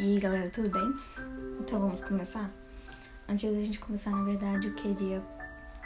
E 0.00 0.12
aí, 0.12 0.20
galera, 0.20 0.48
tudo 0.48 0.70
bem? 0.70 0.94
Então 1.58 1.80
vamos 1.80 2.00
começar? 2.02 2.48
Antes 3.28 3.50
da 3.50 3.60
gente 3.60 3.80
começar, 3.80 4.12
na 4.12 4.22
verdade, 4.22 4.68
eu 4.68 4.74
queria 4.74 5.20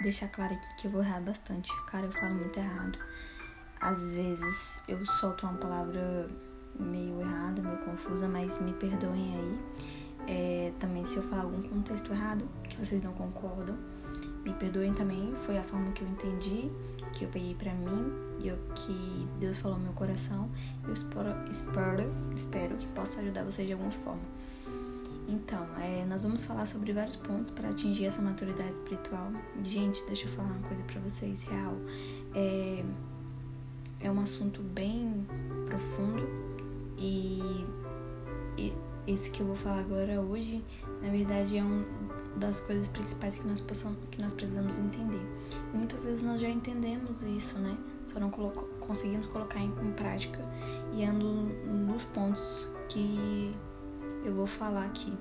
deixar 0.02 0.28
claro 0.28 0.52
aqui 0.52 0.66
que 0.76 0.86
eu 0.86 0.90
vou 0.90 1.02
errar 1.02 1.18
bastante. 1.22 1.70
Cara, 1.86 2.04
eu 2.04 2.12
falo 2.12 2.34
muito 2.34 2.58
errado. 2.58 2.98
Às 3.80 4.10
vezes 4.10 4.82
eu 4.86 5.02
solto 5.06 5.46
uma 5.46 5.54
palavra 5.54 6.28
meio 6.78 7.22
errada, 7.22 7.62
meio 7.62 7.78
confusa, 7.78 8.28
mas 8.28 8.60
me 8.60 8.74
perdoem 8.74 9.34
aí. 9.34 9.58
É, 10.28 10.72
também 10.78 11.06
se 11.06 11.16
eu 11.16 11.22
falar 11.22 11.44
algum 11.44 11.62
contexto 11.62 12.12
errado, 12.12 12.46
que 12.68 12.76
vocês 12.76 13.02
não 13.02 13.14
concordam, 13.14 13.78
me 14.44 14.52
perdoem 14.54 14.92
também. 14.92 15.34
Foi 15.46 15.58
a 15.58 15.62
forma 15.62 15.92
que 15.92 16.02
eu 16.02 16.08
entendi, 16.08 16.70
que 17.12 17.24
eu 17.24 17.28
peguei 17.28 17.54
pra 17.54 17.72
mim 17.72 18.12
e 18.40 18.48
eu, 18.48 18.58
que 18.74 19.28
Deus 19.38 19.58
falou 19.58 19.78
no 19.78 19.84
meu 19.84 19.92
coração. 19.92 20.48
Eu 20.86 20.94
espero, 20.94 21.30
espero, 21.50 22.12
espero 22.36 22.76
que 22.76 22.86
possa 22.88 23.20
ajudar 23.20 23.44
vocês 23.44 23.66
de 23.66 23.72
alguma 23.72 23.92
forma. 23.92 24.22
Então, 25.28 25.64
é, 25.80 26.04
nós 26.04 26.24
vamos 26.24 26.44
falar 26.44 26.66
sobre 26.66 26.92
vários 26.92 27.16
pontos 27.16 27.50
para 27.50 27.68
atingir 27.68 28.04
essa 28.04 28.20
maturidade 28.20 28.74
espiritual. 28.74 29.32
Gente, 29.62 30.04
deixa 30.06 30.26
eu 30.26 30.32
falar 30.32 30.48
uma 30.48 30.68
coisa 30.68 30.82
para 30.82 31.00
vocês, 31.00 31.42
real. 31.44 31.74
É, 32.34 32.84
é 34.00 34.10
um 34.10 34.20
assunto 34.20 34.60
bem 34.60 35.26
profundo 35.66 36.28
e, 36.98 37.40
e 38.58 38.72
isso 39.06 39.30
que 39.30 39.40
eu 39.40 39.46
vou 39.46 39.56
falar 39.56 39.80
agora 39.80 40.20
hoje, 40.20 40.64
na 41.02 41.10
verdade, 41.10 41.58
é 41.58 41.62
uma 41.62 41.84
das 42.36 42.60
coisas 42.60 42.88
principais 42.88 43.38
que 43.38 43.46
nós, 43.46 43.60
possamos, 43.60 43.98
que 44.10 44.20
nós 44.20 44.32
precisamos 44.32 44.78
entender. 44.78 45.24
E 45.72 45.76
muitas 45.76 46.04
vezes 46.04 46.22
nós 46.22 46.40
já 46.40 46.48
entendemos 46.48 47.22
isso, 47.22 47.58
né? 47.58 47.76
Só 48.06 48.20
não 48.20 48.30
coloco, 48.30 48.64
conseguimos 48.80 49.26
colocar 49.26 49.58
em, 49.58 49.72
em 49.82 49.92
prática 49.92 50.38
e 50.92 51.04
ando 51.04 51.26
nos 51.66 52.04
pontos 52.04 52.42
que 52.88 53.54
eu 54.24 54.34
vou 54.34 54.46
falar 54.46 54.86
aqui. 54.86 55.12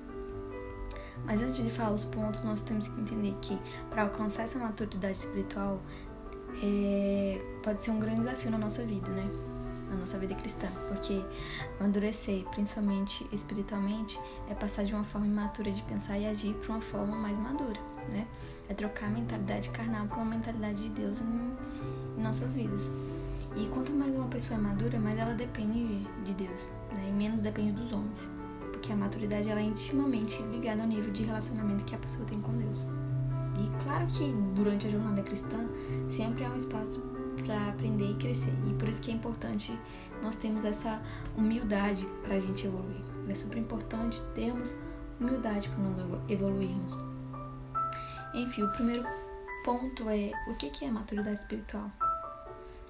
Mas 1.24 1.42
antes 1.42 1.62
de 1.62 1.70
falar 1.70 1.92
os 1.92 2.04
pontos, 2.04 2.42
nós 2.42 2.62
temos 2.62 2.88
que 2.88 3.00
entender 3.00 3.34
que 3.40 3.58
para 3.90 4.02
alcançar 4.02 4.42
essa 4.42 4.58
maturidade 4.58 5.18
espiritual 5.18 5.80
é, 6.62 7.40
pode 7.62 7.80
ser 7.80 7.90
um 7.90 8.00
grande 8.00 8.20
desafio 8.20 8.50
na 8.50 8.58
nossa 8.58 8.84
vida, 8.84 9.08
né? 9.10 9.28
Na 9.92 9.98
nossa 9.98 10.18
vida 10.18 10.34
cristã, 10.34 10.68
porque 10.88 11.22
amadurecer, 11.78 12.44
principalmente 12.50 13.28
espiritualmente, 13.30 14.18
é 14.48 14.54
passar 14.54 14.84
de 14.84 14.94
uma 14.94 15.04
forma 15.04 15.26
imatura 15.26 15.70
de 15.70 15.82
pensar 15.82 16.18
e 16.18 16.26
agir 16.26 16.54
para 16.54 16.72
uma 16.72 16.80
forma 16.80 17.14
mais 17.14 17.38
madura, 17.38 17.78
né? 18.08 18.26
É 18.70 18.74
trocar 18.74 19.06
a 19.06 19.10
mentalidade 19.10 19.68
carnal 19.68 20.06
para 20.06 20.16
uma 20.16 20.24
mentalidade 20.24 20.82
de 20.82 20.88
Deus 20.88 21.20
em, 21.20 22.22
nossas 22.22 22.54
vidas. 22.54 22.90
E 23.54 23.66
quanto 23.68 23.92
mais 23.92 24.14
uma 24.14 24.28
pessoa 24.28 24.58
é 24.58 24.62
madura, 24.62 24.98
mais 24.98 25.18
ela 25.18 25.34
depende 25.34 26.04
de 26.24 26.32
Deus, 26.32 26.70
né? 26.90 27.08
E 27.08 27.12
menos 27.12 27.42
depende 27.42 27.72
dos 27.72 27.92
homens 27.92 28.30
porque 28.82 28.92
a 28.92 28.96
maturidade 28.96 29.48
ela 29.48 29.60
é 29.60 29.62
intimamente 29.62 30.42
ligada 30.42 30.82
ao 30.82 30.88
nível 30.88 31.12
de 31.12 31.22
relacionamento 31.22 31.84
que 31.84 31.94
a 31.94 31.98
pessoa 31.98 32.24
tem 32.24 32.40
com 32.40 32.52
Deus. 32.56 32.84
E 33.60 33.84
claro 33.84 34.06
que 34.08 34.32
durante 34.56 34.88
a 34.88 34.90
jornada 34.90 35.22
cristã 35.22 35.68
sempre 36.10 36.44
há 36.44 36.50
um 36.50 36.56
espaço 36.56 37.00
para 37.44 37.68
aprender 37.70 38.10
e 38.10 38.14
crescer. 38.14 38.52
E 38.68 38.74
por 38.74 38.88
isso 38.88 39.00
que 39.00 39.10
é 39.10 39.14
importante 39.14 39.78
nós 40.22 40.36
termos 40.36 40.64
essa 40.64 41.00
humildade 41.36 42.06
para 42.22 42.36
a 42.36 42.40
gente 42.40 42.66
evoluir. 42.66 43.02
É 43.28 43.34
super 43.34 43.58
importante 43.58 44.22
termos 44.34 44.74
humildade 45.20 45.68
para 45.68 45.78
nós 45.78 45.98
evoluirmos. 46.28 46.96
Enfim, 48.34 48.62
o 48.62 48.72
primeiro 48.72 49.04
ponto 49.64 50.08
é 50.08 50.32
o 50.48 50.54
que 50.54 50.84
é 50.84 50.90
maturidade 50.90 51.38
espiritual? 51.38 51.90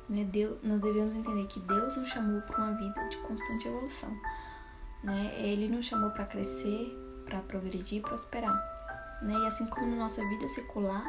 Né? 0.08 0.24
Deus, 0.24 0.58
nós 0.62 0.82
devemos 0.82 1.14
entender 1.14 1.46
que 1.46 1.60
Deus 1.60 1.96
nos 1.96 2.08
chamou 2.08 2.40
para 2.42 2.58
uma 2.58 2.72
vida 2.72 3.08
de 3.08 3.16
constante 3.18 3.68
evolução 3.68 4.12
né? 5.02 5.32
Ele 5.36 5.68
nos 5.68 5.86
chamou 5.86 6.10
para 6.10 6.24
crescer, 6.24 6.96
para 7.24 7.40
progredir 7.40 7.98
e 7.98 8.00
prosperar, 8.00 8.54
né? 9.22 9.34
E 9.34 9.46
assim 9.46 9.66
como 9.66 9.86
na 9.86 9.96
nossa 9.96 10.26
vida 10.28 10.46
secular, 10.48 11.04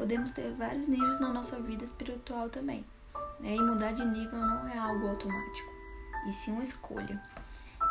podemos 0.00 0.30
ter 0.30 0.50
vários 0.54 0.88
níveis 0.88 1.20
na 1.20 1.30
nossa 1.30 1.60
vida 1.60 1.84
espiritual 1.84 2.48
também, 2.48 2.82
né? 3.38 3.54
E 3.54 3.60
mudar 3.60 3.92
de 3.92 4.02
nível 4.02 4.38
não 4.38 4.66
é 4.66 4.78
algo 4.78 5.06
automático, 5.08 5.70
e 6.26 6.32
sim 6.32 6.52
uma 6.52 6.62
escolha, 6.62 7.22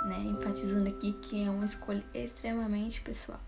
né? 0.08 0.18
Enfatizando 0.26 0.90
aqui 0.90 1.14
que 1.22 1.46
é 1.46 1.52
uma 1.52 1.66
escolha 1.66 2.04
extremamente 2.16 3.00
pessoal. 3.02 3.40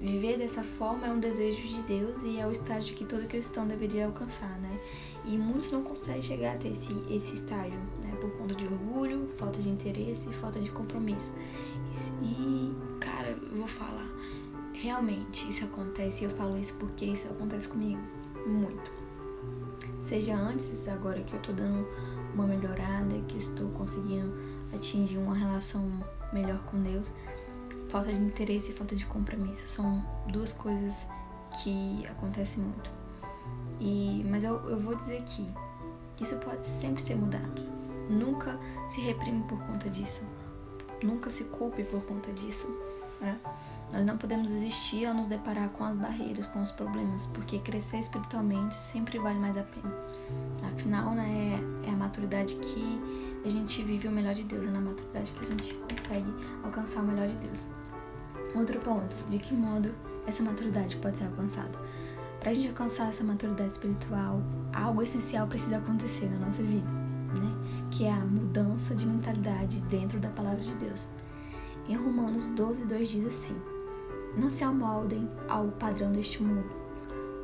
Viver 0.00 0.36
dessa 0.36 0.64
forma 0.64 1.06
é 1.06 1.10
um 1.10 1.20
desejo 1.20 1.62
de 1.62 1.80
Deus 1.82 2.24
e 2.24 2.40
é 2.40 2.46
o 2.46 2.50
estágio 2.50 2.96
que 2.96 3.04
todo 3.04 3.24
cristão 3.28 3.68
deveria 3.68 4.06
alcançar, 4.06 4.58
né? 4.58 4.76
E 5.24 5.38
muitos 5.38 5.70
não 5.70 5.84
conseguem 5.84 6.22
chegar 6.22 6.56
até 6.56 6.66
esse, 6.66 6.92
esse 7.08 7.36
estágio, 7.36 7.78
né? 8.02 8.16
Por 8.20 8.32
conta 8.32 8.56
de 8.56 8.64
orgulho, 8.64 9.32
falta 9.38 9.62
de 9.62 9.68
interesse 9.68 10.28
e 10.28 10.32
falta 10.34 10.58
de 10.58 10.70
compromisso. 10.72 11.30
E, 12.20 12.26
e, 12.26 12.98
cara, 12.98 13.28
eu 13.28 13.58
vou 13.58 13.68
falar, 13.68 14.08
realmente 14.84 15.48
isso 15.48 15.64
acontece 15.64 16.22
e 16.22 16.26
eu 16.26 16.30
falo 16.30 16.58
isso 16.58 16.74
porque 16.74 17.06
isso 17.06 17.26
acontece 17.28 17.66
comigo 17.66 18.00
muito. 18.46 18.92
Seja 20.02 20.36
antes, 20.36 20.86
agora 20.86 21.22
que 21.22 21.34
eu 21.34 21.40
tô 21.40 21.52
dando 21.52 21.88
uma 22.34 22.46
melhorada, 22.46 23.18
que 23.26 23.38
estou 23.38 23.70
conseguindo 23.70 24.34
atingir 24.74 25.16
uma 25.16 25.34
relação 25.34 25.88
melhor 26.32 26.58
com 26.64 26.82
Deus, 26.82 27.10
falta 27.88 28.12
de 28.12 28.22
interesse 28.22 28.72
e 28.72 28.74
falta 28.74 28.94
de 28.94 29.06
compromisso 29.06 29.66
são 29.68 30.04
duas 30.28 30.52
coisas 30.52 31.06
que 31.62 32.06
acontecem 32.06 32.62
muito. 32.62 32.90
E, 33.80 34.22
mas 34.28 34.44
eu, 34.44 34.56
eu 34.68 34.78
vou 34.78 34.94
dizer 34.96 35.22
que 35.22 35.48
isso 36.20 36.36
pode 36.36 36.62
sempre 36.62 37.00
ser 37.00 37.14
mudado. 37.14 37.62
Nunca 38.10 38.58
se 38.88 39.00
reprime 39.00 39.42
por 39.44 39.58
conta 39.60 39.88
disso. 39.88 40.22
Nunca 41.02 41.30
se 41.30 41.44
culpe 41.44 41.82
por 41.84 42.02
conta 42.02 42.30
disso. 42.32 42.68
Né? 43.20 43.40
Nós 43.92 44.04
não 44.04 44.16
podemos 44.16 44.50
existir 44.50 45.06
ao 45.06 45.14
nos 45.14 45.26
deparar 45.26 45.68
com 45.70 45.84
as 45.84 45.96
barreiras, 45.96 46.46
com 46.46 46.62
os 46.62 46.70
problemas, 46.70 47.26
porque 47.26 47.58
crescer 47.60 47.98
espiritualmente 47.98 48.74
sempre 48.74 49.18
vale 49.18 49.38
mais 49.38 49.56
a 49.56 49.62
pena. 49.62 49.92
Afinal, 50.72 51.14
né, 51.14 51.60
é 51.86 51.90
a 51.90 51.96
maturidade 51.96 52.56
que 52.56 53.00
a 53.44 53.48
gente 53.48 53.82
vive 53.82 54.08
o 54.08 54.10
melhor 54.10 54.34
de 54.34 54.42
Deus, 54.42 54.66
é 54.66 54.70
na 54.70 54.80
maturidade 54.80 55.32
que 55.32 55.44
a 55.44 55.48
gente 55.48 55.74
consegue 55.74 56.34
alcançar 56.64 57.00
o 57.00 57.06
melhor 57.06 57.28
de 57.28 57.36
Deus. 57.36 57.66
Outro 58.54 58.80
ponto, 58.80 59.14
de 59.28 59.38
que 59.38 59.54
modo 59.54 59.94
essa 60.26 60.42
maturidade 60.42 60.96
pode 60.96 61.18
ser 61.18 61.24
alcançada? 61.24 61.78
Para 62.40 62.50
a 62.50 62.54
gente 62.54 62.68
alcançar 62.68 63.08
essa 63.08 63.24
maturidade 63.24 63.72
espiritual, 63.72 64.42
algo 64.72 65.02
essencial 65.02 65.46
precisa 65.46 65.78
acontecer 65.78 66.26
na 66.30 66.46
nossa 66.46 66.62
vida, 66.62 66.86
né? 66.86 67.88
Que 67.90 68.04
é 68.04 68.12
a 68.12 68.24
mudança 68.24 68.94
de 68.94 69.06
mentalidade 69.06 69.80
dentro 69.82 70.18
da 70.20 70.28
palavra 70.30 70.62
de 70.62 70.74
Deus. 70.76 71.08
Em 71.88 71.96
Romanos 71.96 72.48
12, 72.48 72.84
2 72.84 73.08
diz 73.08 73.26
assim: 73.26 73.73
Não 74.36 74.50
se 74.50 74.64
amoldem 74.64 75.28
ao 75.48 75.68
padrão 75.68 76.10
deste 76.10 76.42
mundo, 76.42 76.68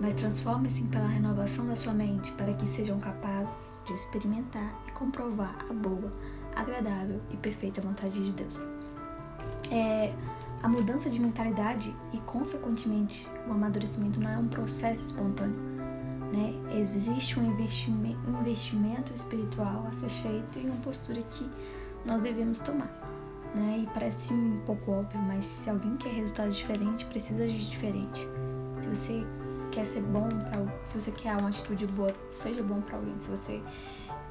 mas 0.01 0.15
transformem-se 0.15 0.83
pela 0.85 1.07
renovação 1.07 1.67
da 1.67 1.77
sua 1.77 1.93
mente 1.93 2.33
para 2.33 2.53
que 2.55 2.67
sejam 2.67 2.99
capazes 2.99 3.71
de 3.87 3.93
experimentar 3.93 4.75
e 4.89 4.93
comprovar 4.93 5.65
a 5.69 5.73
boa, 5.73 6.13
agradável 6.57 7.21
e 7.31 7.37
perfeita 7.37 7.81
vontade 7.81 8.25
de 8.25 8.33
Deus. 8.33 8.59
É, 9.71 10.13
a 10.63 10.69
mudança 10.69 11.09
de 11.09 11.21
mentalidade 11.21 11.95
e, 12.13 12.19
consequentemente, 12.19 13.29
o 13.49 13.53
amadurecimento 13.53 14.21
não 14.21 14.31
é 14.31 14.37
um 14.37 14.49
processo 14.49 15.05
espontâneo. 15.05 15.57
Né? 16.33 16.55
Existe 16.77 17.39
um 17.39 17.51
investimento, 17.51 19.13
espiritual 19.15 19.87
a 19.89 19.93
ser 19.93 20.11
feito 20.11 20.59
e 20.59 20.67
uma 20.67 20.77
postura 20.77 21.23
que 21.23 21.49
nós 22.05 22.21
devemos 22.21 22.61
tomar. 22.61 22.91
Né? 23.55 23.81
E 23.83 23.87
parece 23.93 24.33
um 24.33 24.61
pouco 24.65 24.93
óbvio, 24.93 25.21
mas 25.21 25.45
se 25.45 25.69
alguém 25.69 25.97
quer 25.97 26.13
resultados 26.13 26.57
diferentes, 26.57 27.03
precisa 27.05 27.45
agir 27.45 27.69
diferente. 27.69 28.27
Se 28.81 28.89
você 28.89 29.27
quer 29.71 29.85
ser 29.85 30.03
bom 30.03 30.29
para 30.29 30.61
se 30.85 31.01
você 31.01 31.11
quer 31.13 31.37
uma 31.37 31.49
atitude 31.49 31.87
boa, 31.87 32.15
seja 32.31 32.63
bom 32.63 32.81
para 32.81 32.97
alguém. 32.97 33.17
Se 33.19 33.31
você 33.31 33.63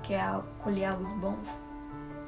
quer 0.03 0.23
colher 0.63 0.85
algo 0.85 1.05
bom, 1.15 1.37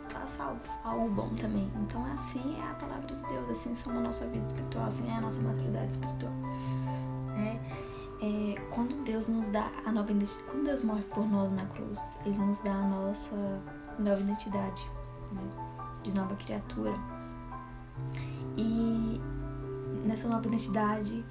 faça 0.09 0.43
algo, 0.43 0.59
algo 0.83 1.09
bom 1.09 1.29
também. 1.35 1.71
Então, 1.81 2.05
assim 2.13 2.57
é 2.59 2.71
a 2.71 2.73
palavra 2.75 3.07
de 3.07 3.21
Deus, 3.23 3.49
assim 3.49 3.75
são 3.75 3.97
a 3.97 4.01
nossa 4.01 4.25
vida 4.27 4.45
espiritual, 4.45 4.85
assim 4.85 5.09
é 5.09 5.15
a 5.15 5.21
nossa 5.21 5.41
maturidade 5.41 5.91
espiritual. 5.91 6.33
É, 7.37 7.59
é, 8.23 8.55
quando 8.69 9.03
Deus 9.03 9.27
nos 9.27 9.49
dá 9.49 9.71
a 9.85 9.91
nova 9.91 10.11
identidade, 10.11 10.43
quando 10.49 10.65
Deus 10.65 10.81
morre 10.83 11.03
por 11.03 11.27
nós 11.27 11.51
na 11.51 11.65
cruz, 11.65 12.17
Ele 12.25 12.37
nos 12.37 12.61
dá 12.61 12.73
a 12.73 12.87
nossa 12.87 13.35
nova 13.97 14.21
identidade, 14.21 14.89
né? 15.31 15.70
De 16.03 16.11
nova 16.11 16.35
criatura. 16.35 16.93
E 18.57 19.19
nessa 20.05 20.27
nova 20.27 20.47
identidade, 20.47 21.25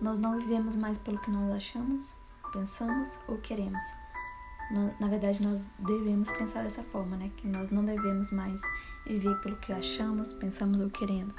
nós 0.00 0.18
não 0.18 0.38
vivemos 0.38 0.76
mais 0.76 0.98
pelo 0.98 1.18
que 1.18 1.30
nós 1.30 1.54
achamos, 1.54 2.14
pensamos 2.52 3.18
ou 3.28 3.38
queremos 3.38 3.82
na 4.98 5.08
verdade, 5.08 5.42
nós 5.42 5.66
devemos 5.78 6.30
pensar 6.32 6.62
dessa 6.62 6.82
forma, 6.82 7.16
né? 7.16 7.30
Que 7.36 7.46
nós 7.46 7.70
não 7.70 7.84
devemos 7.84 8.30
mais 8.32 8.60
viver 9.06 9.34
pelo 9.40 9.56
que 9.56 9.72
achamos, 9.72 10.32
pensamos 10.32 10.80
ou 10.80 10.88
queremos. 10.90 11.36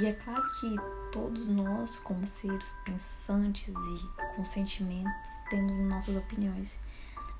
E 0.00 0.06
é 0.06 0.12
claro 0.12 0.42
que 0.60 0.74
todos 1.12 1.48
nós, 1.48 1.96
como 2.00 2.26
seres 2.26 2.76
pensantes 2.84 3.68
e 3.68 4.34
com 4.34 4.44
sentimentos, 4.44 5.38
temos 5.48 5.76
nossas 5.78 6.16
opiniões. 6.16 6.78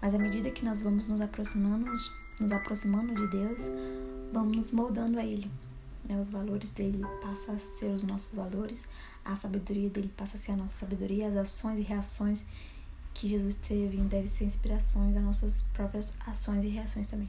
Mas 0.00 0.14
à 0.14 0.18
medida 0.18 0.50
que 0.50 0.64
nós 0.64 0.82
vamos 0.82 1.06
nos 1.08 1.20
aproximando, 1.20 1.90
nos 2.40 2.52
aproximando 2.52 3.14
de 3.14 3.26
Deus, 3.28 3.70
vamos 4.32 4.56
nos 4.56 4.70
moldando 4.72 5.18
a 5.18 5.24
Ele. 5.24 5.50
né? 6.04 6.20
Os 6.20 6.28
valores 6.28 6.70
dele 6.70 7.04
passam 7.22 7.54
a 7.54 7.58
ser 7.58 7.90
os 7.90 8.02
nossos 8.04 8.34
valores, 8.34 8.86
a 9.24 9.34
sabedoria 9.34 9.88
dele 9.88 10.12
passa 10.16 10.36
a 10.36 10.40
ser 10.40 10.52
a 10.52 10.56
nossa 10.56 10.80
sabedoria, 10.80 11.28
as 11.28 11.36
ações 11.36 11.78
e 11.78 11.82
reações 11.82 12.44
que 13.14 13.28
Jesus 13.28 13.56
teve 13.56 13.96
devem 13.98 14.26
ser 14.26 14.44
inspirações 14.44 15.14
das 15.14 15.22
nossas 15.22 15.62
próprias 15.72 16.12
ações 16.26 16.64
e 16.64 16.68
reações 16.68 17.06
também. 17.06 17.28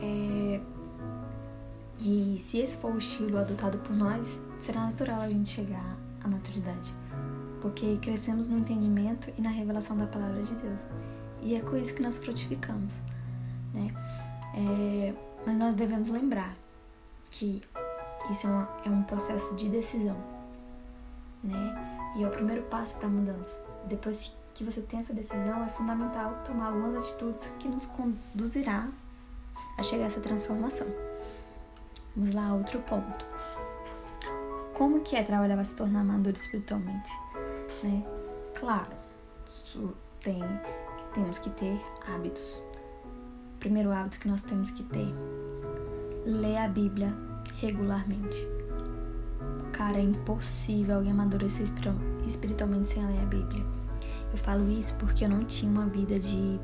É... 0.00 0.60
E 2.00 2.40
se 2.46 2.58
esse 2.58 2.76
for 2.76 2.94
o 2.94 2.98
estilo 2.98 3.38
adotado 3.38 3.76
por 3.78 3.94
nós, 3.94 4.38
será 4.60 4.86
natural 4.86 5.20
a 5.20 5.28
gente 5.28 5.50
chegar 5.50 5.98
à 6.22 6.28
maturidade, 6.28 6.94
porque 7.60 7.98
crescemos 8.00 8.46
no 8.46 8.56
entendimento 8.56 9.32
e 9.36 9.42
na 9.42 9.50
revelação 9.50 9.96
da 9.96 10.06
palavra 10.06 10.42
de 10.44 10.54
Deus. 10.54 10.78
E 11.42 11.56
é 11.56 11.60
com 11.60 11.76
isso 11.76 11.94
que 11.94 12.02
nós 12.02 12.18
frutificamos, 12.18 13.00
né? 13.72 13.92
É... 14.54 15.14
Mas 15.46 15.56
nós 15.56 15.74
devemos 15.74 16.08
lembrar 16.08 16.54
que 17.30 17.60
isso 18.30 18.46
é, 18.46 18.50
uma, 18.50 18.68
é 18.84 18.90
um 18.90 19.02
processo 19.02 19.54
de 19.54 19.68
decisão, 19.68 20.16
né? 21.42 22.12
E 22.16 22.24
é 22.24 22.26
o 22.26 22.30
primeiro 22.30 22.62
passo 22.64 22.96
para 22.96 23.06
a 23.06 23.10
mudança. 23.10 23.56
Depois 23.86 24.32
que 24.54 24.64
você 24.64 24.80
tem 24.82 25.00
essa 25.00 25.12
decisão, 25.12 25.64
é 25.64 25.68
fundamental 25.68 26.42
tomar 26.44 26.66
algumas 26.66 27.02
atitudes 27.02 27.50
que 27.58 27.68
nos 27.68 27.86
conduzirá 27.86 28.88
a 29.78 29.82
chegar 29.82 30.04
a 30.04 30.06
essa 30.06 30.20
transformação. 30.20 30.86
Vamos 32.16 32.34
lá, 32.34 32.52
outro 32.52 32.80
ponto. 32.80 33.24
Como 34.74 35.00
que 35.00 35.16
é 35.16 35.22
trabalhar 35.22 35.54
para 35.54 35.64
se 35.64 35.76
tornar 35.76 36.02
maduro 36.04 36.36
espiritualmente? 36.36 37.10
Né? 37.82 38.04
Claro, 38.58 38.92
tem, 40.20 40.42
temos 41.14 41.38
que 41.38 41.50
ter 41.50 41.80
hábitos. 42.12 42.60
Primeiro 43.60 43.90
hábito 43.90 44.20
que 44.20 44.28
nós 44.28 44.42
temos 44.42 44.70
que 44.70 44.82
ter, 44.84 45.12
ler 46.24 46.58
a 46.58 46.68
Bíblia 46.68 47.12
regularmente. 47.56 48.48
Cara, 49.72 49.98
é 49.98 50.02
impossível 50.02 50.96
alguém 50.96 51.10
amadurecer 51.10 51.66
espiritualmente 52.26 52.88
sem 52.88 53.04
ler 53.04 53.20
a 53.20 53.26
Bíblia. 53.26 53.64
Eu 54.32 54.38
falo 54.38 54.70
isso 54.70 54.94
porque 54.94 55.24
eu 55.24 55.28
não 55.28 55.44
tinha 55.44 55.70
uma 55.70 55.86
vida 55.86 56.18
de, 56.18 56.60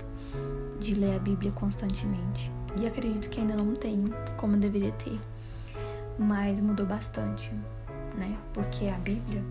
de 0.79 0.94
ler 0.94 1.17
a 1.17 1.19
Bíblia 1.19 1.50
constantemente. 1.52 2.50
E 2.81 2.87
acredito 2.87 3.29
que 3.29 3.41
ainda 3.41 3.55
não 3.55 3.75
tenho 3.75 4.12
como 4.37 4.56
deveria 4.56 4.93
ter. 4.93 5.19
Mas 6.19 6.61
mudou 6.61 6.87
bastante, 6.87 7.50
né? 8.17 8.37
Porque 8.52 8.87
a 8.87 8.99
Bíblia, 8.99 9.43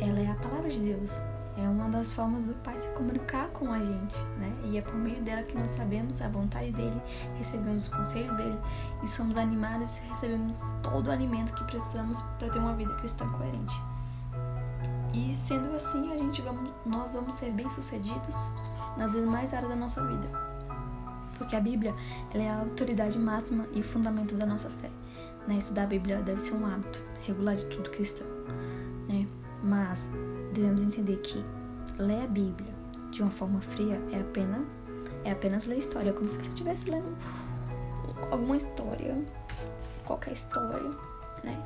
ela 0.00 0.20
é 0.20 0.30
a 0.30 0.34
palavra 0.34 0.68
de 0.68 0.80
Deus. 0.80 1.10
É 1.56 1.66
uma 1.68 1.88
das 1.88 2.12
formas 2.12 2.44
do 2.44 2.52
Pai 2.62 2.78
se 2.78 2.86
comunicar 2.88 3.48
com 3.48 3.72
a 3.72 3.78
gente, 3.78 4.16
né? 4.38 4.54
E 4.64 4.76
é 4.76 4.82
por 4.82 4.94
meio 4.94 5.22
dela 5.22 5.42
que 5.42 5.56
nós 5.56 5.70
sabemos 5.70 6.20
a 6.20 6.28
vontade 6.28 6.70
dele, 6.72 7.00
recebemos 7.36 7.84
os 7.84 7.88
conselhos 7.88 8.36
dele 8.36 8.58
e 9.02 9.08
somos 9.08 9.38
animados 9.38 9.96
e 9.98 10.00
recebemos 10.08 10.60
todo 10.82 11.06
o 11.06 11.10
alimento 11.10 11.54
que 11.54 11.64
precisamos 11.64 12.20
para 12.38 12.50
ter 12.50 12.58
uma 12.58 12.74
vida 12.74 12.94
cristã 12.96 13.26
coerente. 13.30 13.74
E 15.14 15.32
sendo 15.32 15.74
assim, 15.74 16.12
a 16.12 16.16
gente 16.16 16.42
vamos, 16.42 16.70
nós 16.84 17.14
vamos 17.14 17.34
ser 17.34 17.50
bem-sucedidos 17.50 18.36
nas 18.98 19.12
demais 19.12 19.54
áreas 19.54 19.70
da 19.70 19.76
nossa 19.76 20.06
vida. 20.06 20.28
Porque 21.38 21.56
a 21.56 21.60
Bíblia 21.60 21.94
ela 22.34 22.42
é 22.42 22.50
a 22.50 22.60
autoridade 22.60 23.18
máxima 23.18 23.66
e 23.72 23.82
fundamento 23.82 24.34
da 24.34 24.44
nossa 24.44 24.68
fé. 24.68 24.90
Né? 25.48 25.56
Estudar 25.56 25.84
a 25.84 25.86
Bíblia 25.86 26.20
deve 26.20 26.40
ser 26.40 26.54
um 26.54 26.66
hábito 26.66 27.00
regular 27.22 27.56
de 27.56 27.64
tudo 27.66 27.88
cristão. 27.90 28.26
Né? 29.08 29.26
Mas 29.62 30.08
devemos 30.56 30.82
entender 30.82 31.16
que 31.18 31.44
ler 31.98 32.24
a 32.24 32.26
Bíblia 32.26 32.74
de 33.10 33.22
uma 33.22 33.30
forma 33.30 33.60
fria 33.60 34.00
é 34.12 34.20
apenas, 34.20 34.62
é 35.24 35.30
apenas 35.30 35.66
ler 35.66 35.78
história, 35.78 36.12
como 36.12 36.28
se 36.28 36.38
você 36.38 36.48
estivesse 36.48 36.90
lendo 36.90 37.16
alguma 38.30 38.56
história, 38.56 39.16
qualquer 40.04 40.32
história, 40.32 40.90
né? 41.44 41.62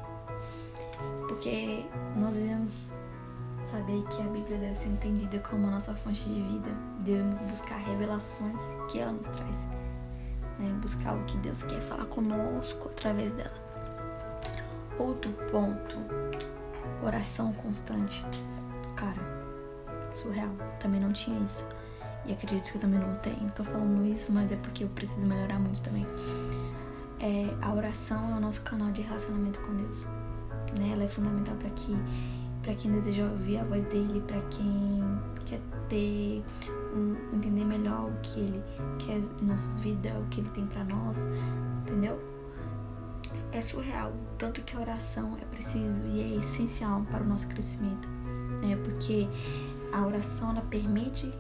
Porque 1.28 1.86
nós 2.16 2.34
devemos 2.34 2.94
saber 3.70 4.02
que 4.08 4.22
a 4.22 4.26
Bíblia 4.26 4.58
deve 4.58 4.74
ser 4.74 4.88
entendida 4.88 5.38
como 5.38 5.66
a 5.68 5.70
nossa 5.70 5.94
fonte 5.94 6.24
de 6.24 6.42
vida 6.42 6.70
e 6.98 7.02
devemos 7.02 7.40
buscar 7.42 7.78
revelações 7.78 8.58
que 8.90 8.98
ela 8.98 9.12
nos 9.12 9.28
traz. 9.28 9.58
Né? 10.58 10.78
Buscar 10.82 11.16
o 11.16 11.24
que 11.24 11.36
Deus 11.38 11.62
quer 11.62 11.80
falar 11.82 12.06
conosco 12.06 12.88
através 12.88 13.32
dela. 13.32 13.54
Outro 14.98 15.32
ponto, 15.50 15.96
oração 17.02 17.52
constante. 17.54 18.24
Cara, 19.00 20.12
surreal. 20.12 20.50
Também 20.78 21.00
não 21.00 21.12
tinha 21.12 21.38
isso. 21.40 21.66
E 22.26 22.32
acredito 22.32 22.70
que 22.70 22.76
eu 22.76 22.80
também 22.82 23.00
não 23.00 23.14
tenho. 23.16 23.50
Tô 23.54 23.64
falando 23.64 24.04
isso, 24.04 24.30
mas 24.30 24.52
é 24.52 24.56
porque 24.56 24.84
eu 24.84 24.88
preciso 24.90 25.26
melhorar 25.26 25.58
muito 25.58 25.80
também. 25.80 26.06
É, 27.18 27.48
a 27.62 27.72
oração 27.72 28.34
é 28.34 28.36
o 28.36 28.40
nosso 28.40 28.62
canal 28.62 28.92
de 28.92 29.00
relacionamento 29.00 29.58
com 29.60 29.74
Deus. 29.74 30.06
Né? 30.78 30.90
Ela 30.92 31.04
é 31.04 31.08
fundamental 31.08 31.56
para 31.56 31.70
que 31.70 31.96
para 32.62 32.74
quem 32.74 32.92
deseja 32.92 33.24
ouvir 33.24 33.58
a 33.58 33.64
voz 33.64 33.82
dele, 33.84 34.22
para 34.26 34.40
quem 34.42 35.02
quer 35.46 35.60
ter 35.88 36.44
um, 36.94 37.16
entender 37.34 37.64
melhor 37.64 38.10
o 38.10 38.20
que 38.20 38.38
ele 38.38 38.62
quer 38.98 39.20
em 39.40 39.46
nossas 39.46 39.80
vidas, 39.80 40.12
o 40.18 40.26
que 40.26 40.40
ele 40.40 40.50
tem 40.50 40.66
para 40.66 40.84
nós, 40.84 41.26
entendeu? 41.82 42.20
É 43.52 43.62
surreal, 43.62 44.12
tanto 44.38 44.62
que 44.62 44.76
a 44.76 44.80
oração 44.80 45.36
é 45.40 45.44
preciso 45.46 46.02
e 46.06 46.20
é 46.20 46.38
essencial 46.38 47.02
para 47.10 47.24
o 47.24 47.26
nosso 47.26 47.48
crescimento, 47.48 48.08
né? 48.60 48.76
Porque 48.84 49.28
a 49.92 50.06
oração 50.06 50.50
ela 50.50 50.62
permite 50.62 51.32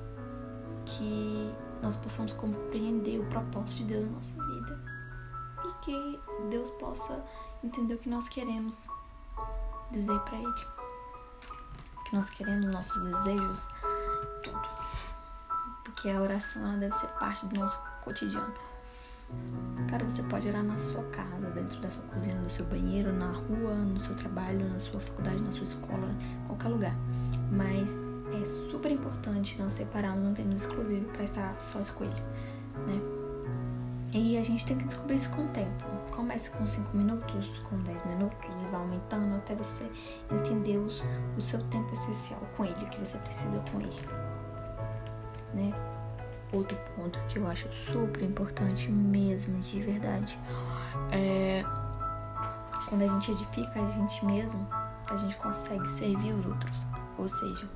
que 0.84 1.54
nós 1.82 1.96
possamos 1.96 2.32
compreender 2.32 3.18
o 3.18 3.24
propósito 3.26 3.78
de 3.78 3.84
Deus 3.84 4.06
na 4.06 4.16
nossa 4.16 4.32
vida 4.32 4.80
e 5.64 5.84
que 5.84 6.20
Deus 6.50 6.70
possa 6.72 7.24
entender 7.62 7.94
o 7.94 7.98
que 7.98 8.08
nós 8.08 8.28
queremos 8.28 8.86
dizer 9.90 10.18
para 10.20 10.38
Ele 10.38 10.80
que 12.10 12.16
nós 12.16 12.28
queremos, 12.28 12.66
nossos 12.66 13.02
desejos, 13.02 13.68
tudo. 14.42 14.68
Porque 15.84 16.10
a 16.10 16.20
oração 16.20 16.66
ela 16.66 16.76
deve 16.76 16.94
ser 16.96 17.06
parte 17.18 17.46
do 17.46 17.58
nosso 17.58 17.80
cotidiano. 18.02 18.52
Cara, 19.88 20.08
você 20.08 20.22
pode 20.22 20.48
orar 20.48 20.62
na 20.62 20.76
sua 20.76 21.02
casa, 21.04 21.50
dentro 21.50 21.80
da 21.80 21.90
sua 21.90 22.04
cozinha, 22.04 22.36
no 22.36 22.50
seu 22.50 22.64
banheiro, 22.64 23.12
na 23.12 23.32
rua, 23.32 23.74
no 23.74 23.98
seu 24.00 24.14
trabalho, 24.14 24.68
na 24.68 24.78
sua 24.78 25.00
faculdade, 25.00 25.40
na 25.40 25.52
sua 25.52 25.64
escola, 25.64 26.14
qualquer 26.46 26.68
lugar. 26.68 26.96
Mas 27.50 27.96
é 28.40 28.44
super 28.44 28.90
importante 28.90 29.60
não 29.60 29.68
separarmos 29.68 30.28
um 30.28 30.34
tempo 30.34 30.54
exclusivo 30.54 31.06
para 31.08 31.24
estar 31.24 31.60
sós 31.60 31.90
com 31.90 32.04
ele, 32.04 32.22
né? 32.86 33.00
E 34.12 34.36
a 34.38 34.42
gente 34.42 34.66
tem 34.66 34.76
que 34.76 34.84
descobrir 34.84 35.16
isso 35.16 35.30
com 35.30 35.44
o 35.44 35.48
tempo. 35.48 35.84
Comece 36.10 36.50
com 36.50 36.66
5 36.66 36.96
minutos, 36.96 37.46
com 37.68 37.78
10 37.78 38.04
minutos 38.06 38.62
e 38.62 38.66
vá 38.66 38.78
aumentando 38.78 39.36
até 39.36 39.54
você 39.54 39.88
entender 40.30 40.78
os, 40.78 41.02
o 41.36 41.40
seu 41.40 41.62
tempo 41.68 41.92
essencial 41.92 42.40
com 42.56 42.64
ele, 42.64 42.74
o 42.74 42.88
que 42.88 42.98
você 42.98 43.16
precisa 43.18 43.62
com 43.70 43.80
ele. 43.80 44.00
Né? 45.54 45.72
Outro 46.52 46.76
ponto 46.96 47.18
que 47.28 47.38
eu 47.38 47.46
acho 47.46 47.68
super 47.92 48.22
importante 48.22 48.88
mesmo, 48.88 49.60
de 49.60 49.80
verdade, 49.80 50.38
é 51.12 51.64
quando 52.88 53.02
a 53.02 53.06
gente 53.06 53.30
edifica 53.30 53.80
a 53.80 53.88
gente 53.90 54.24
mesmo, 54.24 54.66
a 55.08 55.16
gente 55.16 55.36
consegue 55.36 55.88
servir 55.88 56.32
os 56.32 56.44
outros. 56.44 56.84
Ou 57.16 57.28
seja, 57.28 57.70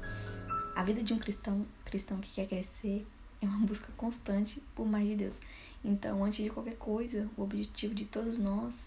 a 0.74 0.82
vida 0.82 1.02
de 1.02 1.14
um 1.14 1.18
cristão, 1.18 1.64
cristão 1.84 2.18
que 2.18 2.32
quer 2.32 2.48
crescer, 2.48 3.06
é 3.40 3.46
uma 3.46 3.58
busca 3.66 3.88
constante 3.96 4.60
por 4.74 4.86
mais 4.86 5.06
de 5.06 5.14
Deus. 5.14 5.36
Então, 5.84 6.24
antes 6.24 6.42
de 6.42 6.50
qualquer 6.50 6.76
coisa, 6.76 7.28
o 7.36 7.42
objetivo 7.42 7.94
de 7.94 8.04
todos 8.04 8.38
nós 8.38 8.86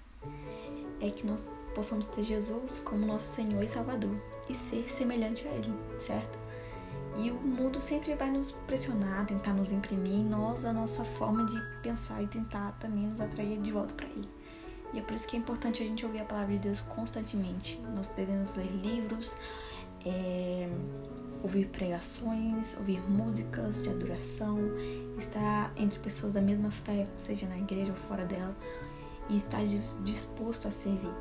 é 0.99 1.09
que 1.11 1.25
nós 1.25 1.49
possamos 1.73 2.07
ter 2.07 2.23
Jesus 2.23 2.81
como 2.83 3.05
nosso 3.05 3.27
Senhor 3.35 3.63
e 3.63 3.67
Salvador 3.67 4.19
e 4.49 4.55
ser 4.55 4.89
semelhante 4.91 5.47
a 5.47 5.51
Ele, 5.51 5.71
certo? 5.99 6.46
E 7.17 7.31
o 7.31 7.35
mundo 7.35 7.79
sempre 7.79 8.13
vai 8.13 8.29
nos 8.29 8.51
pressionar, 8.51 9.25
tentar 9.25 9.53
nos 9.53 9.71
imprimir 9.71 10.23
nós 10.23 10.63
a 10.63 10.71
nossa 10.71 11.03
forma 11.03 11.45
de 11.45 11.59
pensar 11.81 12.21
e 12.21 12.27
tentar 12.27 12.73
também 12.73 13.07
nos 13.07 13.19
atrair 13.19 13.59
de 13.59 13.71
volta 13.71 13.93
para 13.95 14.05
Ele. 14.05 14.29
E 14.93 14.99
é 14.99 15.01
por 15.01 15.15
isso 15.15 15.27
que 15.27 15.35
é 15.35 15.39
importante 15.39 15.81
a 15.81 15.85
gente 15.85 16.05
ouvir 16.05 16.21
a 16.21 16.25
palavra 16.25 16.53
de 16.53 16.59
Deus 16.59 16.79
constantemente. 16.81 17.81
Nós 17.95 18.07
devemos 18.09 18.53
ler 18.55 18.71
livros, 18.71 19.35
é, 20.05 20.69
ouvir 21.41 21.67
pregações, 21.67 22.75
ouvir 22.77 23.01
músicas 23.09 23.81
de 23.81 23.89
adoração, 23.89 24.59
estar 25.17 25.73
entre 25.75 25.99
pessoas 25.99 26.33
da 26.33 26.41
mesma 26.41 26.71
fé, 26.71 27.07
seja 27.17 27.47
na 27.47 27.57
igreja 27.57 27.91
ou 27.91 27.97
fora 27.97 28.25
dela, 28.25 28.55
e 29.29 29.35
estar 29.35 29.61
disposto 30.03 30.67
a 30.67 30.71
servir. 30.71 31.13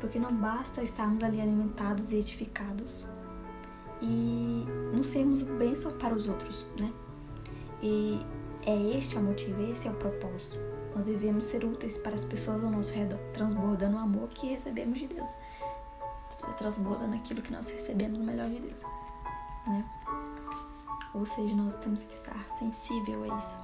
Porque 0.00 0.18
não 0.18 0.34
basta 0.34 0.82
estarmos 0.82 1.22
ali 1.22 1.40
alimentados 1.40 2.12
e 2.12 2.16
edificados 2.16 3.04
e 4.02 4.64
não 4.94 5.02
sermos 5.02 5.42
bênção 5.42 5.92
para 5.92 6.14
os 6.14 6.28
outros, 6.28 6.64
né? 6.78 6.92
E 7.82 8.20
é 8.66 8.98
este 8.98 9.16
o 9.16 9.20
motivo, 9.22 9.62
esse 9.70 9.88
é 9.88 9.90
o 9.90 9.94
propósito. 9.94 10.58
Nós 10.94 11.04
devemos 11.04 11.44
ser 11.44 11.64
úteis 11.64 11.96
para 11.96 12.14
as 12.14 12.24
pessoas 12.24 12.62
ao 12.62 12.70
nosso 12.70 12.92
redor, 12.92 13.18
transbordando 13.32 13.96
o 13.96 14.00
amor 14.00 14.28
que 14.28 14.48
recebemos 14.48 14.98
de 14.98 15.06
Deus, 15.06 15.30
transbordando 16.58 17.14
aquilo 17.14 17.40
que 17.40 17.52
nós 17.52 17.70
recebemos 17.70 18.18
no 18.18 18.24
melhor 18.24 18.48
de 18.48 18.58
Deus 18.58 18.82
né? 19.66 19.84
Ou 21.14 21.26
seja, 21.26 21.54
nós 21.54 21.76
temos 21.76 22.04
que 22.04 22.14
estar 22.14 22.46
sensível 22.58 23.24
a 23.24 23.36
isso. 23.36 23.58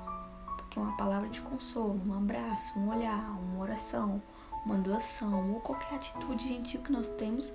Porque 0.57 0.81
uma 0.81 0.97
palavra 0.97 1.29
de 1.29 1.41
consolo, 1.41 2.01
um 2.07 2.15
abraço, 2.15 2.79
um 2.79 2.89
olhar, 2.89 3.31
uma 3.41 3.63
oração, 3.63 4.21
uma 4.65 4.77
doação 4.77 5.53
ou 5.53 5.61
qualquer 5.61 5.95
atitude 5.95 6.49
gentil 6.49 6.81
que 6.83 6.91
nós 6.91 7.09
temos, 7.11 7.53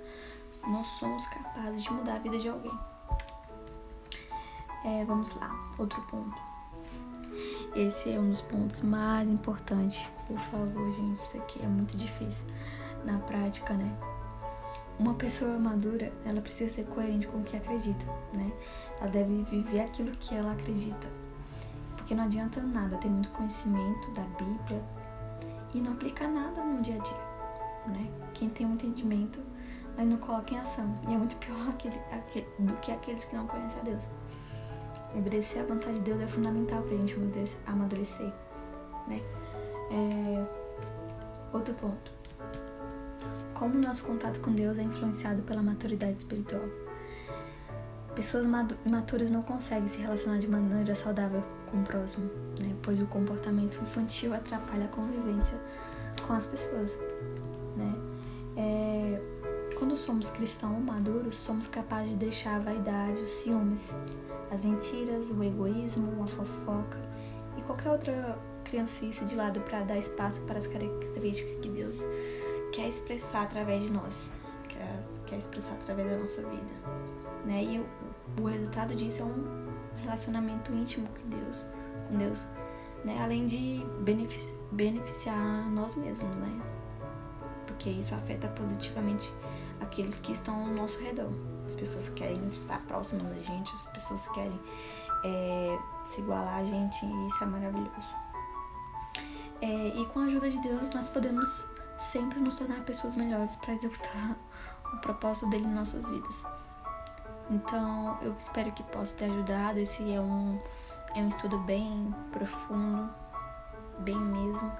nós 0.66 0.86
somos 0.86 1.26
capazes 1.26 1.82
de 1.82 1.92
mudar 1.92 2.16
a 2.16 2.18
vida 2.18 2.38
de 2.38 2.48
alguém. 2.48 2.78
É, 4.84 5.04
vamos 5.04 5.34
lá, 5.36 5.50
outro 5.78 6.00
ponto. 6.02 6.36
Esse 7.74 8.10
é 8.10 8.18
um 8.18 8.30
dos 8.30 8.40
pontos 8.42 8.82
mais 8.82 9.28
importantes. 9.28 10.00
Por 10.26 10.38
favor, 10.38 10.92
gente, 10.92 11.14
isso 11.14 11.36
aqui 11.38 11.62
é 11.62 11.66
muito 11.66 11.96
difícil 11.96 12.44
na 13.04 13.18
prática, 13.18 13.74
né? 13.74 13.96
Uma 14.98 15.14
pessoa 15.14 15.58
madura, 15.58 16.12
ela 16.24 16.40
precisa 16.40 16.72
ser 16.72 16.84
coerente 16.84 17.26
com 17.26 17.38
o 17.38 17.42
que 17.42 17.56
acredita, 17.56 18.04
né? 18.32 18.52
Ela 19.00 19.10
deve 19.10 19.42
viver 19.44 19.80
aquilo 19.80 20.10
que 20.16 20.34
ela 20.34 20.52
acredita. 20.52 21.08
Porque 21.96 22.14
não 22.14 22.24
adianta 22.24 22.60
nada 22.60 22.98
ter 22.98 23.08
muito 23.08 23.30
conhecimento 23.30 24.10
da 24.10 24.22
Bíblia 24.22 24.82
e 25.72 25.80
não 25.80 25.92
aplicar 25.92 26.28
nada 26.28 26.62
no 26.62 26.82
dia 26.82 26.96
a 26.96 26.98
dia, 26.98 27.94
né? 27.94 28.10
Quem 28.34 28.50
tem 28.50 28.66
um 28.66 28.74
entendimento, 28.74 29.40
mas 29.96 30.06
não 30.06 30.16
coloca 30.18 30.54
em 30.54 30.58
ação. 30.58 30.98
E 31.08 31.14
é 31.14 31.16
muito 31.16 31.36
pior 31.36 31.68
aquele, 31.70 31.98
aquele, 32.10 32.46
do 32.58 32.72
que 32.74 32.92
aqueles 32.92 33.24
que 33.24 33.36
não 33.36 33.46
conhecem 33.46 33.80
a 33.80 33.84
Deus. 33.84 34.08
Obedecer 35.14 35.60
à 35.60 35.64
vontade 35.64 35.94
de 35.94 36.00
Deus 36.00 36.20
é 36.20 36.26
fundamental 36.26 36.82
pra 36.82 36.96
gente 36.96 37.14
amadurecer, 37.66 38.32
né? 39.06 39.20
É... 39.90 40.46
Outro 41.52 41.74
ponto. 41.74 42.10
Como 43.52 43.78
nosso 43.78 44.04
contato 44.04 44.40
com 44.40 44.52
Deus 44.52 44.78
é 44.78 44.82
influenciado 44.82 45.42
pela 45.42 45.62
maturidade 45.62 46.16
espiritual. 46.16 46.62
Pessoas 48.14 48.46
maturas 48.84 49.30
não 49.30 49.42
conseguem 49.42 49.86
se 49.86 49.98
relacionar 49.98 50.38
de 50.38 50.48
maneira 50.48 50.94
saudável 50.94 51.42
com 51.70 51.78
o 51.78 51.82
próximo, 51.82 52.30
né? 52.62 52.74
pois 52.82 53.00
o 53.00 53.06
comportamento 53.06 53.80
infantil 53.80 54.34
atrapalha 54.34 54.84
a 54.84 54.88
convivência 54.88 55.58
com 56.26 56.32
as 56.34 56.46
pessoas. 56.46 56.90
Né? 57.76 57.94
É... 58.56 59.31
Quando 59.82 59.96
somos 59.96 60.30
cristãos 60.30 60.80
maduros, 60.80 61.34
somos 61.34 61.66
capazes 61.66 62.10
de 62.10 62.14
deixar 62.14 62.54
a 62.54 62.58
vaidade, 62.60 63.20
os 63.20 63.30
ciúmes, 63.30 63.80
as 64.48 64.62
mentiras, 64.62 65.28
o 65.28 65.42
egoísmo, 65.42 66.22
a 66.22 66.26
fofoca 66.28 67.00
e 67.58 67.62
qualquer 67.62 67.90
outra 67.90 68.38
criancice 68.62 69.24
de 69.24 69.34
lado 69.34 69.58
para 69.62 69.80
dar 69.80 69.98
espaço 69.98 70.40
para 70.42 70.56
as 70.56 70.68
características 70.68 71.58
que 71.60 71.68
Deus 71.68 71.98
quer 72.70 72.88
expressar 72.88 73.42
através 73.42 73.82
de 73.82 73.90
nós, 73.90 74.32
quer, 74.68 75.00
quer 75.26 75.38
expressar 75.38 75.72
através 75.72 76.08
da 76.08 76.18
nossa 76.18 76.42
vida, 76.42 76.72
né? 77.44 77.64
E 77.64 77.80
o, 77.80 78.40
o 78.40 78.46
resultado 78.46 78.94
disso 78.94 79.22
é 79.22 79.24
um 79.24 79.66
relacionamento 80.00 80.72
íntimo 80.72 81.08
com 81.08 81.28
Deus, 81.28 81.66
com 82.08 82.18
Deus, 82.18 82.46
né? 83.04 83.20
Além 83.20 83.46
de 83.46 83.84
benefici 84.02 84.54
beneficiar 84.70 85.68
nós 85.72 85.96
mesmos, 85.96 86.36
né? 86.36 86.62
Porque 87.66 87.90
isso 87.90 88.14
afeta 88.14 88.46
positivamente 88.46 89.32
aqueles 89.82 90.16
que 90.16 90.32
estão 90.32 90.54
ao 90.54 90.66
nosso 90.68 90.98
redor. 90.98 91.30
As 91.66 91.74
pessoas 91.74 92.08
querem 92.10 92.48
estar 92.48 92.80
próximas 92.86 93.24
da 93.24 93.42
gente, 93.42 93.72
as 93.74 93.86
pessoas 93.86 94.26
querem 94.28 94.60
é, 95.24 95.78
se 96.04 96.20
igualar 96.20 96.58
a 96.58 96.64
gente 96.64 97.04
e 97.04 97.26
isso 97.26 97.42
é 97.42 97.46
maravilhoso. 97.46 98.22
É, 99.60 99.88
e 99.88 100.06
com 100.06 100.20
a 100.20 100.24
ajuda 100.24 100.50
de 100.50 100.58
Deus, 100.60 100.90
nós 100.90 101.08
podemos 101.08 101.66
sempre 101.96 102.40
nos 102.40 102.56
tornar 102.58 102.84
pessoas 102.84 103.14
melhores 103.14 103.54
para 103.56 103.74
executar 103.74 104.36
o 104.92 104.96
propósito 104.98 105.48
dele 105.50 105.64
em 105.64 105.74
nossas 105.74 106.06
vidas. 106.08 106.44
Então, 107.50 108.18
eu 108.22 108.34
espero 108.38 108.72
que 108.72 108.82
possa 108.84 109.14
ter 109.14 109.26
ajudado. 109.26 109.78
Esse 109.78 110.12
é 110.12 110.20
um, 110.20 110.60
é 111.14 111.20
um 111.20 111.28
estudo 111.28 111.58
bem 111.60 112.14
profundo, 112.32 113.08
bem 114.00 114.18
mesmo. 114.18 114.72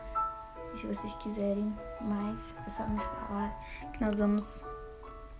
E 0.74 0.78
se 0.78 0.86
vocês 0.86 1.12
quiserem 1.14 1.72
mais, 2.00 2.54
é 2.66 2.70
só 2.70 2.86
me 2.88 2.98
falar 2.98 3.54
que 3.92 4.04
nós 4.04 4.18
vamos 4.18 4.64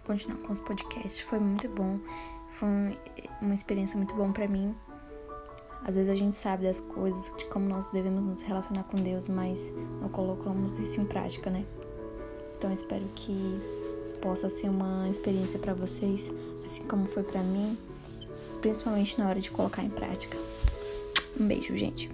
continuar 0.04 0.38
com 0.38 0.52
os 0.52 0.60
podcasts. 0.60 1.20
Foi 1.20 1.38
muito 1.38 1.68
bom. 1.68 1.98
Foi 2.50 2.68
uma 3.40 3.54
experiência 3.54 3.96
muito 3.96 4.14
bom 4.14 4.32
para 4.32 4.46
mim. 4.46 4.74
Às 5.84 5.96
vezes 5.96 6.10
a 6.10 6.14
gente 6.14 6.34
sabe 6.34 6.64
das 6.64 6.80
coisas, 6.80 7.34
de 7.36 7.44
como 7.46 7.68
nós 7.68 7.86
devemos 7.86 8.22
nos 8.22 8.40
relacionar 8.42 8.84
com 8.84 8.96
Deus, 8.96 9.28
mas 9.28 9.72
não 10.00 10.08
colocamos 10.08 10.78
isso 10.78 11.00
em 11.00 11.04
prática, 11.04 11.50
né? 11.50 11.64
Então 12.56 12.72
espero 12.72 13.04
que 13.16 13.60
possa 14.20 14.48
ser 14.48 14.68
uma 14.68 15.08
experiência 15.08 15.58
para 15.58 15.74
vocês, 15.74 16.32
assim 16.64 16.84
como 16.84 17.06
foi 17.06 17.24
para 17.24 17.42
mim, 17.42 17.76
principalmente 18.60 19.18
na 19.18 19.28
hora 19.28 19.40
de 19.40 19.50
colocar 19.50 19.82
em 19.82 19.90
prática. 19.90 20.38
Um 21.38 21.48
beijo, 21.48 21.76
gente. 21.76 22.08